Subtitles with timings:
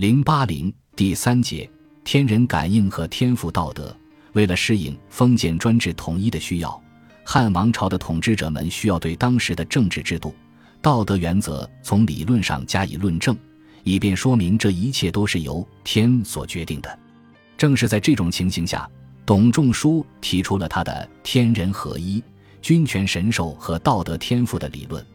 [0.00, 1.68] 零八零第三节，
[2.04, 3.94] 天人感应和天赋道德。
[4.32, 6.82] 为了适应封建专制统一的需要，
[7.22, 10.34] 汉王朝的统治者们需要对当时的政治制度、
[10.80, 13.36] 道德原则从理论上加以论证，
[13.84, 16.98] 以便说明这一切都是由天所决定的。
[17.58, 18.88] 正是在这种情形下，
[19.26, 22.24] 董仲舒提出了他的“天人合一、
[22.62, 25.06] 君权神授和道德天赋”的理论。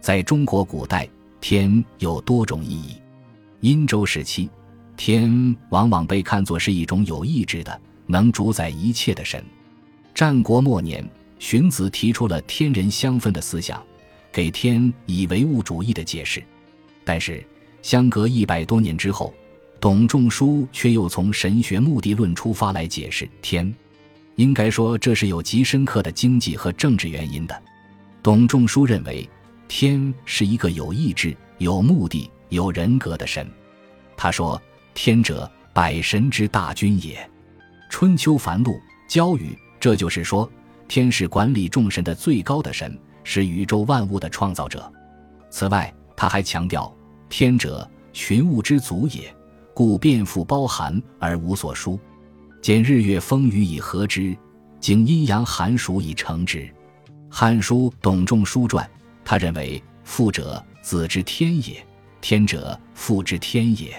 [0.00, 1.06] 在中国古代，
[1.38, 2.96] 天有多种意义。
[3.62, 4.50] 殷周时期，
[4.96, 9.40] 天往往被看作是一种有意志的、能主宰一切的神。
[10.12, 13.80] 战国末年，荀子提出了天人相分的思想，
[14.32, 16.42] 给天以唯物主义的解释。
[17.04, 17.40] 但是，
[17.82, 19.32] 相隔一百多年之后，
[19.78, 23.72] 董仲舒却又从神学目的论出发来解释天。
[24.34, 27.62] 应该说，这是有极深刻的经济和政治原因的。
[28.24, 29.30] 董仲舒认为，
[29.68, 32.28] 天是一个有意志、有目的。
[32.52, 33.50] 有人格的神，
[34.16, 34.60] 他说
[34.94, 37.28] ：“天者，百神之大君也。”
[37.90, 40.50] 春秋繁露，交语，这就是说，
[40.88, 44.90] 天是管理众神的最高的神，是宇宙万物的创造者。
[45.50, 46.90] 此外，他还强调
[47.28, 49.34] ：“天者，群物之祖也，
[49.74, 51.98] 故遍覆包含而无所疏。
[52.62, 54.36] 见日月风雨以和之，
[54.80, 56.60] 经阴阳寒暑以成之。”
[57.34, 58.84] 《汉书·董仲舒传》，
[59.24, 61.84] 他认为：“父者，子之天也。”
[62.22, 63.90] 天者，父之天也；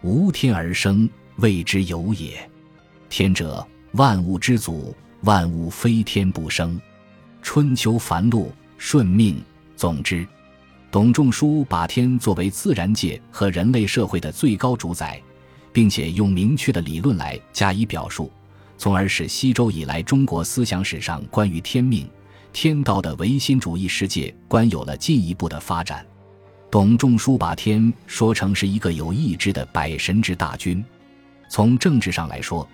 [0.00, 2.50] 无天而生，谓之有也。
[3.10, 6.80] 天者，万物之祖，万物非天不生。
[7.42, 9.38] 春秋繁露，顺命。
[9.76, 10.26] 总之，
[10.90, 15.20] 董仲舒把天作为自然界和人类社会的最高主宰，
[15.70, 18.32] 并且用明确的理论来加以表述，
[18.78, 22.08] 从而使西周以来中国思想史上关于天命、
[22.54, 26.06] 天道的唯心主义世界观有了进一步的发展。
[26.70, 30.84] 董仲舒把天说成是一个有意志的百神之大君，
[31.48, 32.66] 从政治上来说，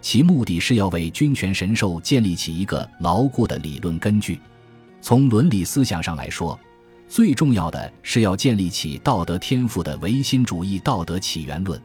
[0.00, 4.34] 其目的是要为君权神授建立起一个牢固的理论根据；
[5.00, 6.58] 从伦理思想上来说，
[7.08, 11.80] 最重要的是要建立起道德天赋的唯心主义道德起源论。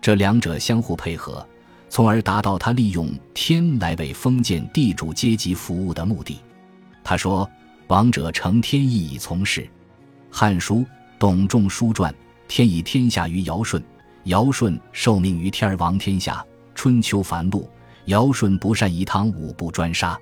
[0.00, 1.44] 这两者相互配合，
[1.88, 6.38] 从而达到他利用天来为封建地主阶级服务的目的。
[7.02, 7.50] 他说
[7.88, 9.62] ：“王者承天意以从事。”
[10.30, 10.76] 《汉书》。
[11.20, 12.12] 董仲舒传：
[12.48, 13.78] 天以天下于尧舜，
[14.24, 16.42] 尧舜受命于天而王天下。
[16.74, 17.68] 春秋繁露，
[18.06, 20.18] 尧舜不善以汤武不专杀。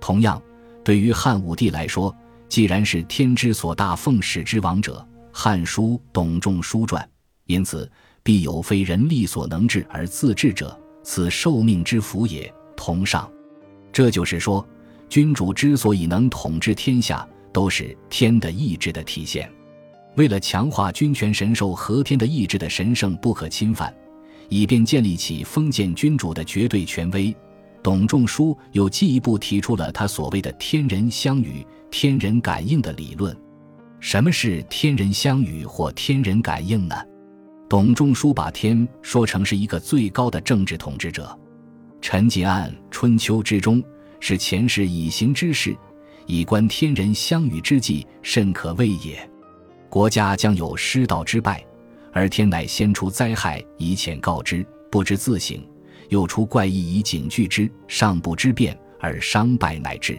[0.00, 0.42] 同样，
[0.82, 2.16] 对于汉武帝来说，
[2.48, 7.04] 既然是天之所大奉使之王者，《汉书·董仲舒传》，
[7.44, 7.86] 因此
[8.22, 12.50] 必有非人力所能治而自治者，此受命之福也。
[12.74, 13.30] 同上，
[13.92, 14.66] 这就是说，
[15.06, 19.52] 君主之所以能统治天下，都是天的意志的体现。
[20.16, 23.94] 为了强化君权神授和天的意志的神圣不可侵犯，
[24.48, 27.34] 以便建立起封建君主的绝对权威，
[27.82, 33.34] 董仲舒又进一步提出了他所谓的“天人相与、天人感应”的理论。
[34.00, 36.96] 什么是天人相与或天人感应呢？
[37.68, 41.38] 董仲舒把天说成是一个最高的政治统治者。
[42.00, 43.80] 陈吉案春秋之中，
[44.18, 45.76] 是前世以行之事，
[46.26, 49.29] 以观天人相与之际，甚可畏也。
[49.90, 51.62] 国家将有失道之败，
[52.12, 55.58] 而天乃先出灾害以遣告之，不知自省；
[56.10, 60.16] 又出怪异以警惧之，尚不知变而伤败乃至。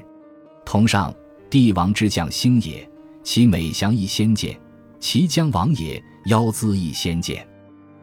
[0.66, 1.14] 同上，
[1.50, 2.88] 帝王之将星也，
[3.24, 4.54] 其美祥亦先见；
[5.00, 7.48] 其将亡也，夭姿亦先见。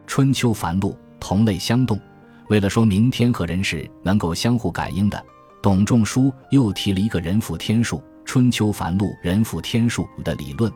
[0.07, 1.99] 春秋繁露，同类相动。
[2.47, 5.23] 为了说明天和人是能够相互感应的，
[5.61, 8.01] 董仲舒又提了一个人负天数。
[8.25, 10.71] 春秋繁露人负天数的理论。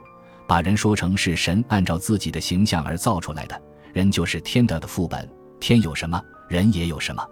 [0.47, 3.61] 把人说成是神按照自己的形象而造出来的，
[3.93, 5.29] 人就是天德的副本。
[5.59, 7.25] 天有什么，人也有什么。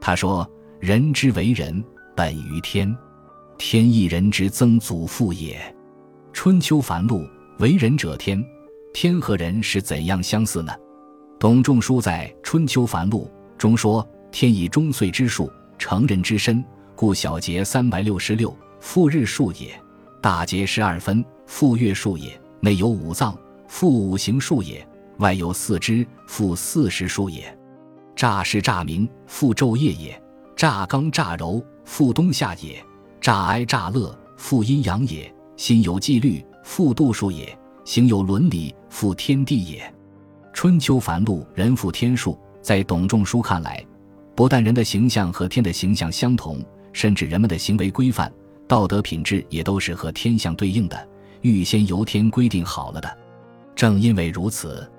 [0.00, 0.48] 他说
[0.80, 2.96] ：“人之为人，本于天，
[3.58, 5.60] 天亦人之曾祖父也。”
[6.32, 7.26] 春秋繁露，
[7.58, 8.44] 为人者天，
[8.92, 10.72] 天和人是怎样相似呢？
[11.40, 13.24] 董仲舒在《春秋繁露》
[13.58, 16.64] 中说：“天以中岁之数成人之身，
[16.94, 19.70] 故小节三百六十六，复日数也；
[20.22, 23.36] 大节十二分，复月数也。”内有五脏，
[23.68, 24.78] 复五行数也；
[25.18, 27.54] 外有四肢，复四时数也。
[28.16, 30.14] 乍是乍明，复昼夜也；
[30.56, 32.82] 乍刚乍柔，复冬夏也；
[33.20, 39.94] 乍哀乍乐，复阴阳也；心有纪律，复度数也；行有伦理，复天地也。
[40.54, 42.38] 春秋繁露，人复天数。
[42.62, 43.84] 在董仲舒看来，
[44.34, 46.64] 不但人的形象和天的形象相同，
[46.94, 48.32] 甚至人们的行为规范、
[48.66, 51.08] 道德品质也都是和天相对应的。
[51.44, 53.18] 预先由天规定好了的，
[53.76, 54.90] 正因为如此，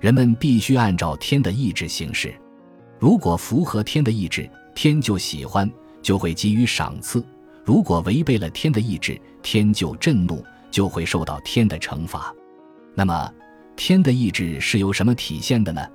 [0.00, 2.34] 人们必须按照天的意志行事。
[2.98, 7.22] 如果符合天的意志，天就喜欢，就会给予赏赐；
[7.62, 12.34] 如果违背了天的意志，天就震怒，就会受到天的惩罚。
[12.94, 13.30] 那么，
[13.76, 15.86] 天的意志是由什么体现的呢？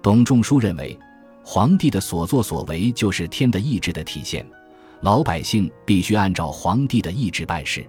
[0.00, 0.98] 董仲舒认为，
[1.44, 4.46] 皇帝的所作所为就是天的意志的体现，
[5.02, 7.86] 老百姓必须按照皇帝的意志办事。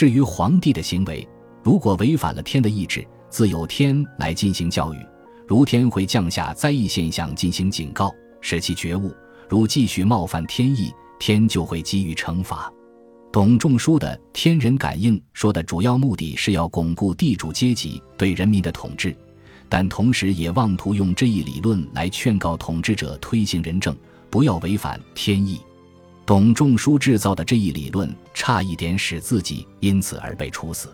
[0.00, 1.28] 至于皇帝的行为，
[1.62, 4.96] 如果违反了天的意志，自有天来进行教育。
[5.46, 8.10] 如天会降下灾异现象进行警告，
[8.40, 9.10] 使其觉悟；
[9.46, 12.72] 如继续冒犯天意，天就会给予惩罚。
[13.30, 19.14] 董仲舒的“天人感应”说的主要目的是要巩固地主阶级对人民的统治，
[19.68, 23.94] 但同时也妄图用这一理论来劝告统治者推行仁政，
[24.30, 25.60] 不要违反天意。
[26.30, 30.88] 董仲舒制造的这一理论差一点使自己因此而被处死。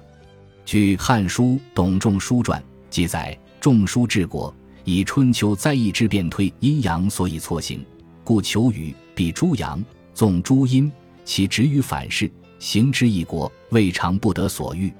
[0.64, 1.44] 据《汉书·
[1.74, 3.38] 董仲舒传》记载。
[3.60, 4.54] 仲舒治国，
[4.84, 7.84] 以春秋灾异之变推阴阳，所以错行，
[8.24, 9.84] 故求雨，必诸阳，
[10.14, 10.90] 纵诸阴，
[11.22, 14.90] 其直于反噬，行之一国，未尝不得所欲。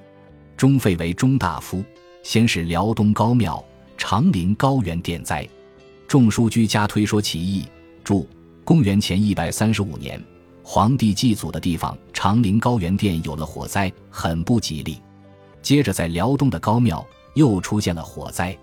[0.55, 1.83] 终废为中大夫，
[2.21, 3.63] 先是辽东高庙
[3.97, 5.47] 长陵高原电灾，
[6.07, 7.65] 仲舒居家推说其义。
[8.03, 8.27] 注：
[8.67, 10.21] 公元前一百三十五年，
[10.61, 15.01] 皇帝祭祖的地方长陵高原殿有了火灾，很不吉利。
[15.61, 17.07] 接着在辽东的高庙。
[17.33, 18.57] 又出现了火灾，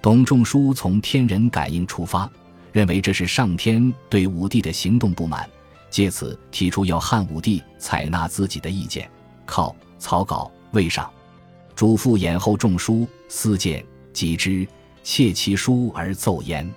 [0.00, 2.30] 董仲舒从天人感应出发，
[2.70, 5.50] 认为这是上天对武帝的行动不满，
[5.90, 9.10] 借此提出要汉武帝采纳自己的意见。
[9.44, 11.10] 靠草稿未上，
[11.74, 14.66] 嘱咐掩后仲舒私见，及之，
[15.02, 16.72] 窃其书而奏焉。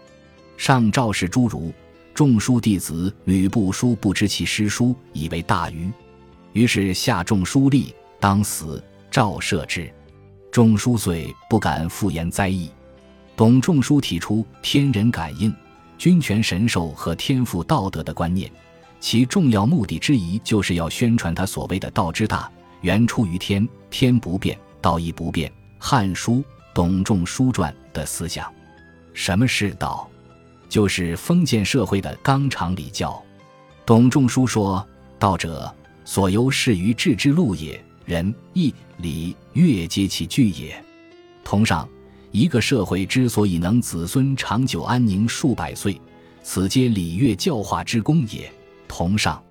[0.57, 1.71] 上诏示诸儒，
[2.15, 5.91] 仲舒弟子吕不书不知其诗书，以为大愚，
[6.53, 8.81] 于是下仲舒立，当死，
[9.11, 9.93] 诏赦之。
[10.49, 12.71] 仲舒遂不敢复言灾异。
[13.35, 15.53] 董仲舒提出天人感应、
[15.97, 18.49] 君权神授和天赋道德的观念，
[19.01, 26.35] 其重要目的之一就是要宣传他所谓的“道之大，源出于天，天不变，道亦不变”《汉书·
[26.73, 28.49] 董仲舒传》的思想。
[29.13, 30.09] 什么是道？
[30.67, 33.21] 就是封建社会的纲常礼教。
[33.85, 34.85] 董仲舒说
[35.19, 35.73] ：“道者，
[36.03, 40.79] 所由事于治之路也。”仁义礼乐皆其具也。
[41.43, 41.89] 同上，
[42.31, 45.99] 一个社会之所以能子孙长久安宁数百岁，
[46.43, 48.51] 此皆礼乐教化之功也。
[48.87, 49.43] 同上。